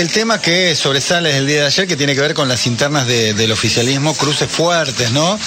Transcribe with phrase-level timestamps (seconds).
[0.00, 3.06] el tema que sobresale el día de ayer, que tiene que ver con las internas
[3.06, 5.38] del oficialismo, cruces fuertes, ¿no?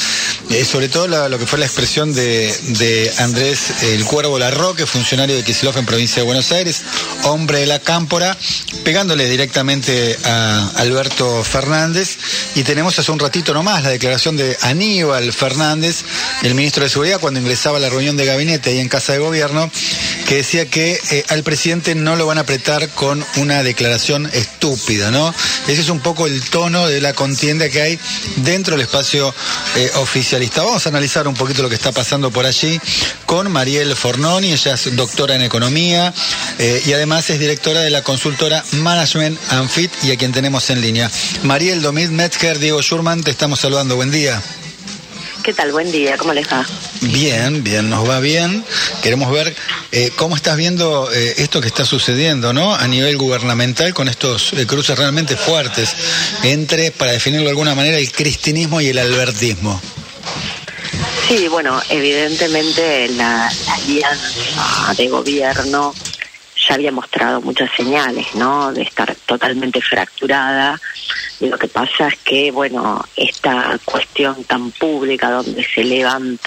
[0.51, 5.43] Eh, sobre todo lo que fue la expresión de, Andrés El Cuervo Larroque, funcionario de
[5.43, 6.83] Kicillof en provincia de Buenos Aires,
[7.24, 8.38] hombre de la cámpora,
[8.84, 12.18] pegándole directamente a Alberto Fernández.
[12.54, 16.04] Y tenemos hace un ratito nomás la declaración de Aníbal Fernández,
[16.44, 19.20] el ministro de Seguridad, cuando ingresaba a la reunión de gabinete ahí en Casa de
[19.20, 19.72] Gobierno,
[20.28, 25.12] que decía que eh, al presidente no lo van a apretar con una declaración estúpida,
[25.12, 25.34] ¿no?
[25.68, 28.00] Ese es un poco el tono de la contienda que hay
[28.38, 29.33] dentro del espacio
[29.75, 30.64] eh, oficialista.
[30.64, 32.80] Vamos a analizar un poquito lo que está pasando por allí
[33.25, 36.13] con Mariel Fornoni, ella es doctora en economía
[36.59, 39.69] eh, y además es directora de la consultora Management and
[40.03, 41.09] y a quien tenemos en línea.
[41.44, 43.95] Mariel Domit Metzger, Diego Schurman, te estamos saludando.
[43.95, 44.41] Buen día.
[45.44, 45.71] ¿Qué tal?
[45.71, 46.66] Buen día, ¿cómo les va?
[47.03, 48.63] Bien, bien, nos va bien.
[49.02, 49.53] Queremos ver
[49.91, 52.73] eh, cómo estás viendo eh, esto que está sucediendo, ¿no?
[52.73, 55.94] A nivel gubernamental con estos eh, cruces realmente fuertes
[56.44, 59.81] entre, para definirlo de alguna manera, el cristinismo y el albertismo.
[61.27, 65.94] Sí, bueno, evidentemente la, la alianza de gobierno
[66.67, 68.72] ya había mostrado muchas señales, ¿no?
[68.72, 70.80] De estar totalmente fracturada.
[71.42, 76.39] Y lo que pasa es que, bueno, esta cuestión tan pública donde se elevan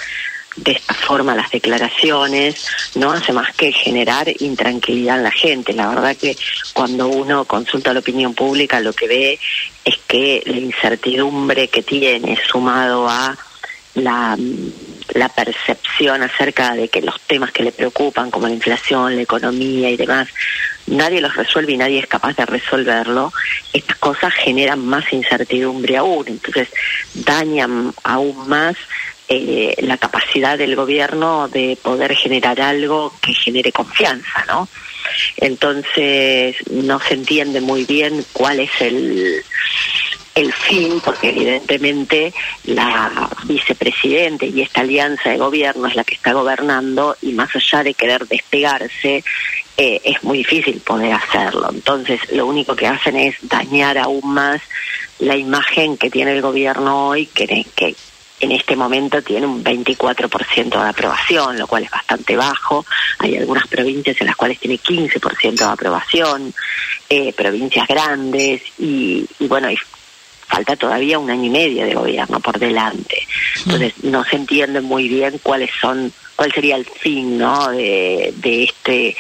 [0.57, 5.73] de esta forma las declaraciones no hace más que generar intranquilidad en la gente.
[5.73, 6.37] La verdad que
[6.73, 9.39] cuando uno consulta la opinión pública lo que ve
[9.85, 13.37] es que la incertidumbre que tiene sumado a
[13.95, 14.37] la
[15.15, 19.91] la percepción acerca de que los temas que le preocupan, como la inflación, la economía
[19.91, 20.29] y demás,
[20.87, 23.33] nadie los resuelve y nadie es capaz de resolverlo,
[23.73, 26.69] estas cosas generan más incertidumbre aún, entonces
[27.15, 28.77] dañan aún más
[29.29, 34.69] eh, la capacidad del gobierno de poder generar algo que genere confianza, ¿no?
[35.37, 39.45] Entonces no se entiende muy bien cuál es el
[40.37, 42.33] el fin, porque evidentemente
[42.65, 47.83] la vicepresidente y esta alianza de gobierno es la que está gobernando y más allá
[47.83, 49.25] de querer despegarse,
[49.79, 51.71] eh, es muy difícil poder hacerlo.
[51.73, 54.61] Entonces, lo único que hacen es dañar aún más
[55.21, 57.95] la imagen que tiene el gobierno hoy, que, que
[58.41, 62.85] en este momento tiene un 24% de aprobación, lo cual es bastante bajo.
[63.19, 66.55] Hay algunas provincias en las cuales tiene 15% de aprobación,
[67.09, 69.69] eh, provincias grandes, y, y bueno,
[70.47, 73.27] falta todavía un año y medio de gobierno por delante.
[73.57, 77.71] Entonces no se entiende muy bien cuáles son, cuál sería el fin, ¿no?
[77.71, 79.17] De, de este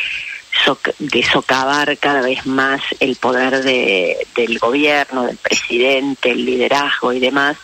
[0.99, 7.21] de socavar cada vez más el poder de, del gobierno, del presidente, el liderazgo y
[7.21, 7.57] demás,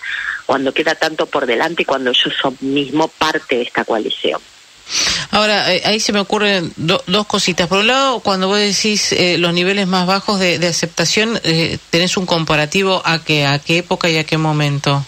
[0.47, 4.41] cuando queda tanto por delante y cuando ellos son mismo parte de esta coalición.
[5.31, 7.69] Ahora, eh, ahí se me ocurren dos cositas.
[7.69, 12.17] Por un lado, cuando vos decís eh, los niveles más bajos de, aceptación, eh, ¿tenés
[12.17, 15.05] un comparativo a qué, a qué época y a qué momento?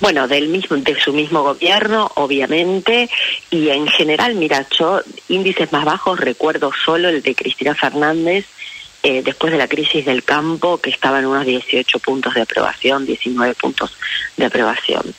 [0.00, 3.08] Bueno, del mismo, de su mismo gobierno, obviamente,
[3.50, 8.46] y en general, mira, yo índices más bajos recuerdo solo el de Cristina Fernández,
[9.02, 13.54] después de la crisis del campo, que estaba en unos 18 puntos de aprobación, 19
[13.54, 13.96] puntos
[14.36, 15.14] de aprobación.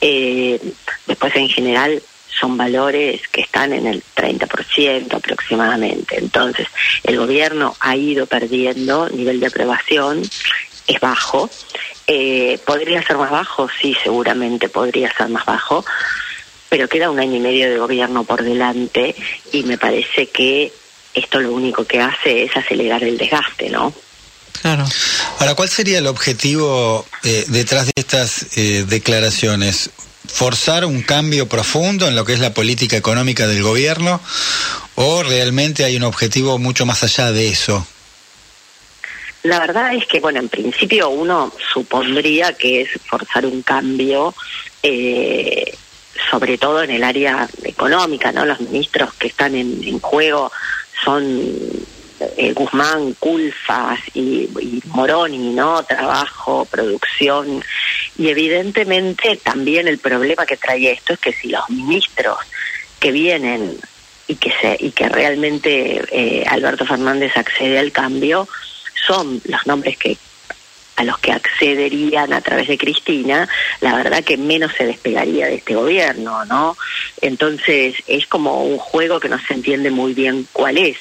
[0.00, 2.02] después, en general,
[2.38, 6.18] son valores que están en el 30% aproximadamente.
[6.18, 6.66] Entonces,
[7.04, 10.22] el gobierno ha ido perdiendo nivel de aprobación,
[10.86, 11.48] es bajo.
[12.06, 13.68] Eh, ¿Podría ser más bajo?
[13.80, 15.84] Sí, seguramente podría ser más bajo,
[16.68, 19.14] pero queda un año y medio de gobierno por delante
[19.52, 20.72] y me parece que
[21.14, 23.92] esto lo único que hace es acelerar el desgaste, ¿no?
[24.60, 24.84] Claro.
[25.38, 29.90] Ahora, ¿cuál sería el objetivo eh, detrás de estas eh, declaraciones?
[30.26, 34.20] forzar un cambio profundo en lo que es la política económica del gobierno
[34.94, 37.86] o realmente hay un objetivo mucho más allá de eso?
[39.42, 44.34] La verdad es que, bueno, en principio uno supondría que es forzar un cambio,
[44.82, 45.76] eh,
[46.30, 48.46] sobre todo en el área económica, ¿no?
[48.46, 50.50] Los ministros que están en juego
[51.04, 51.30] son
[52.36, 54.48] eh, Guzmán, Culfas y,
[54.86, 55.82] Moroni, ¿no?
[55.82, 57.62] Trabajo, producción.
[58.16, 62.38] Y evidentemente también el problema que trae esto es que si los ministros
[63.00, 63.76] que vienen
[64.26, 68.48] y que se y que realmente eh, Alberto Fernández accede al cambio
[69.06, 70.16] son los nombres que
[70.96, 73.48] a los que accederían a través de Cristina,
[73.80, 76.76] la verdad que menos se despegaría de este gobierno, ¿no?
[77.20, 80.96] Entonces es como un juego que no se entiende muy bien cuál es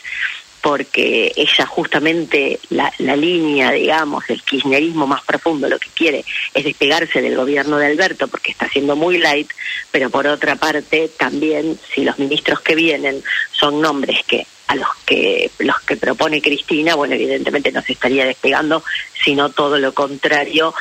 [0.63, 6.23] porque ella justamente la, la, línea, digamos, del kirchnerismo más profundo lo que quiere
[6.53, 9.51] es despegarse del gobierno de Alberto porque está siendo muy light,
[9.91, 14.87] pero por otra parte también si los ministros que vienen son nombres que a los
[15.05, 18.83] que los que propone Cristina, bueno, evidentemente no se estaría despegando,
[19.23, 20.73] sino todo lo contrario.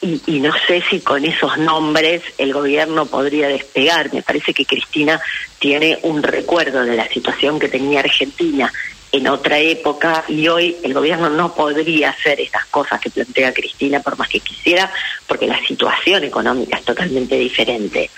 [0.00, 4.12] Y, y, no sé si con esos nombres el gobierno podría despegar.
[4.14, 5.20] Me parece que Cristina
[5.58, 8.72] tiene un recuerdo de la situación que tenía Argentina
[9.10, 14.00] en otra época y hoy el gobierno no podría hacer estas cosas que plantea Cristina
[14.00, 14.92] por más que quisiera,
[15.26, 18.10] porque la situación económica es totalmente diferente.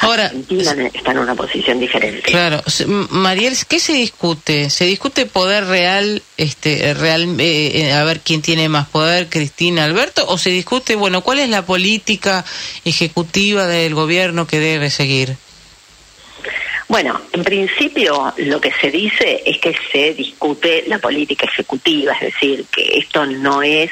[0.00, 2.22] Ahora, Argentina está en una posición diferente.
[2.22, 2.62] Claro,
[3.10, 4.70] Mariel, ¿qué se discute?
[4.70, 10.24] ¿Se discute poder real, este, real, eh, a ver quién tiene más poder, Cristina, Alberto,
[10.28, 12.44] o se discute, bueno, cuál es la política
[12.84, 15.36] ejecutiva del gobierno que debe seguir?
[16.88, 22.32] Bueno, en principio lo que se dice es que se discute la política ejecutiva, es
[22.32, 23.90] decir, que esto no es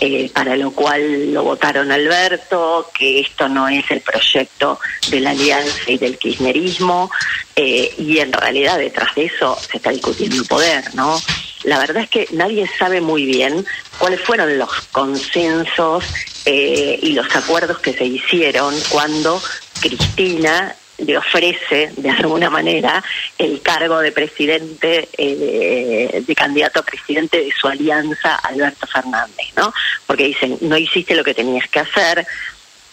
[0.00, 4.78] eh, para lo cual lo votaron Alberto, que esto no es el proyecto
[5.10, 7.10] de la alianza y del kirchnerismo,
[7.56, 11.20] eh, y en realidad detrás de eso se está discutiendo el poder, ¿no?
[11.64, 13.66] La verdad es que nadie sabe muy bien
[13.98, 16.04] cuáles fueron los consensos
[16.44, 19.42] eh, y los acuerdos que se hicieron cuando
[19.80, 23.02] Cristina le ofrece de alguna manera
[23.36, 29.72] el cargo de presidente, eh, de candidato a presidente de su alianza, Alberto Fernández, ¿no?
[30.06, 32.26] Porque dicen, no hiciste lo que tenías que hacer,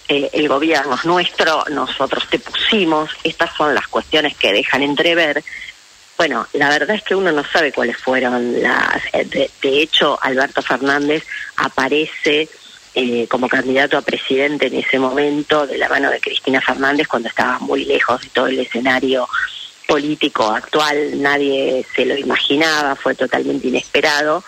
[0.08, 5.44] eh, el gobierno es nuestro, nosotros te pusimos, estas son las cuestiones que dejan entrever.
[6.16, 9.02] Bueno, la verdad es que uno no sabe cuáles fueron las...
[9.12, 11.26] de hecho, Alberto Fernández
[11.58, 12.48] aparece
[12.96, 17.28] eh, como candidato a presidente en ese momento de la mano de Cristina Fernández cuando
[17.28, 19.28] estaba muy lejos de todo el escenario
[19.86, 24.44] político actual, nadie se lo imaginaba, fue totalmente inesperado.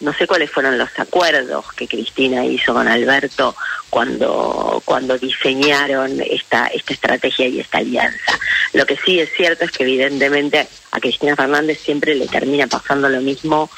[0.00, 3.54] No sé cuáles fueron los acuerdos que Cristina hizo con Alberto
[3.90, 8.38] cuando, cuando diseñaron esta, esta estrategia y esta alianza.
[8.72, 13.08] Lo que sí es cierto es que evidentemente a Cristina Fernández siempre le termina pasando
[13.08, 13.70] lo mismo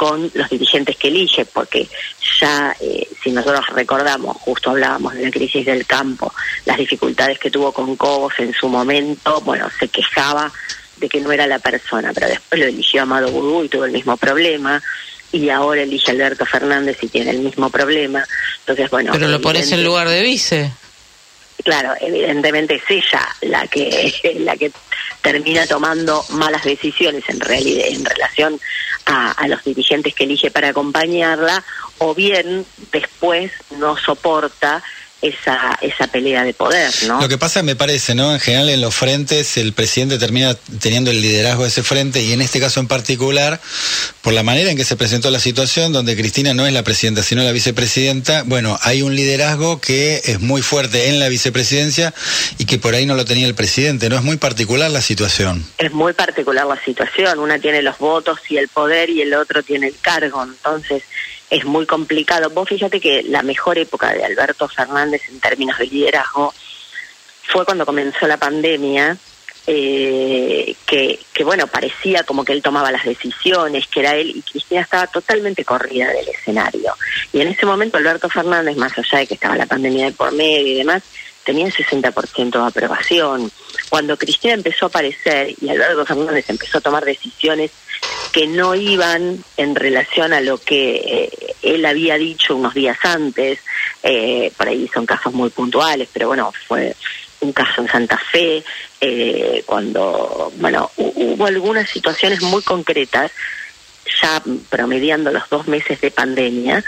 [0.00, 1.86] con los dirigentes que elige, porque
[2.40, 6.32] ya, eh, si nosotros recordamos, justo hablábamos de la crisis del campo,
[6.64, 10.50] las dificultades que tuvo con Cobos en su momento, bueno, se quejaba
[10.96, 13.92] de que no era la persona, pero después lo eligió Amado Gudú y tuvo el
[13.92, 14.82] mismo problema,
[15.32, 18.24] y ahora elige Alberto Fernández y tiene el mismo problema.
[18.60, 19.12] Entonces, bueno.
[19.12, 20.72] Pero lo pones en lugar de vice.
[21.62, 24.72] Claro, evidentemente es ella la que la que
[25.20, 28.60] termina tomando malas decisiones en realidad en relación
[29.06, 31.64] a, los dirigentes que elige para acompañarla
[31.98, 34.82] o bien después no soporta
[35.22, 37.20] esa, esa pelea de poder, ¿no?
[37.20, 38.32] Lo que pasa, me parece, ¿no?
[38.32, 42.32] En general, en los frentes, el presidente termina teniendo el liderazgo de ese frente, y
[42.32, 43.60] en este caso en particular,
[44.22, 47.22] por la manera en que se presentó la situación, donde Cristina no es la presidenta,
[47.22, 52.14] sino la vicepresidenta, bueno, hay un liderazgo que es muy fuerte en la vicepresidencia
[52.58, 54.16] y que por ahí no lo tenía el presidente, ¿no?
[54.16, 55.64] Es muy particular la situación.
[55.78, 57.38] Es muy particular la situación.
[57.38, 60.42] Una tiene los votos y el poder, y el otro tiene el cargo.
[60.42, 61.02] Entonces,
[61.50, 62.48] es muy complicado.
[62.50, 66.54] Vos fíjate que la mejor época de Alberto Fernández en términos de liderazgo
[67.48, 69.16] fue cuando comenzó la pandemia,
[69.66, 74.42] eh, que, que bueno, parecía como que él tomaba las decisiones, que era él, y
[74.42, 76.94] Cristina estaba totalmente corrida del escenario.
[77.32, 80.32] Y en ese momento Alberto Fernández, más allá de que estaba la pandemia de por
[80.32, 81.02] medio y demás,
[81.44, 83.50] tenía el 60% de aprobación.
[83.88, 87.72] Cuando Cristina empezó a aparecer y Alberto Fernández empezó a tomar decisiones
[88.32, 93.58] que no iban en relación a lo que eh, él había dicho unos días antes,
[94.02, 96.94] eh, por ahí son casos muy puntuales, pero bueno, fue
[97.40, 98.62] un caso en Santa Fe,
[99.00, 103.32] eh, cuando, bueno, hubo algunas situaciones muy concretas,
[104.22, 106.84] ya promediando los dos meses de pandemia,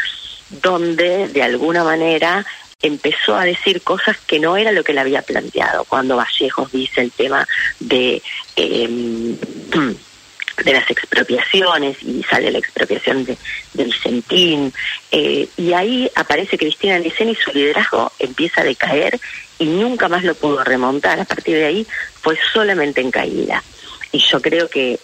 [0.50, 2.44] donde de alguna manera
[2.82, 5.84] empezó a decir cosas que no era lo que le había planteado.
[5.84, 7.46] Cuando Vallejos dice el tema
[7.78, 8.20] de
[8.56, 9.36] eh,
[10.64, 13.36] de las expropiaciones y sale la expropiación de,
[13.74, 14.72] Vicentín
[15.10, 19.18] eh, y ahí aparece Cristina en escena y su liderazgo empieza a decaer
[19.58, 21.86] y nunca más lo pudo remontar a partir de ahí
[22.20, 23.62] fue solamente en caída
[24.12, 24.98] y yo creo que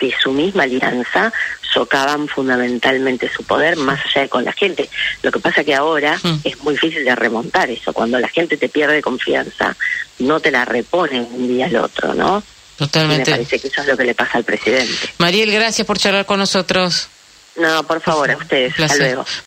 [0.00, 1.32] de su misma alianza
[1.72, 4.90] socavan fundamentalmente su poder más allá de con la gente.
[5.22, 6.40] Lo que pasa que ahora mm.
[6.44, 7.92] es muy difícil de remontar eso.
[7.92, 9.76] Cuando la gente te pierde confianza,
[10.18, 12.42] no te la repone un día al otro, ¿no?
[12.86, 13.30] Totalmente.
[13.30, 14.92] me parece que eso es lo que le pasa al presidente.
[15.18, 17.08] Mariel, gracias por charlar con nosotros.
[17.56, 18.78] No, por favor, a ustedes.
[18.80, 19.24] Hasta luego.